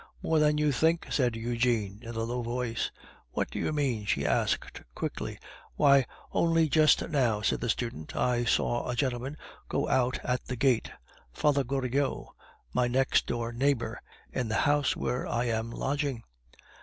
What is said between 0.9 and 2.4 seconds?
said Eugene, in a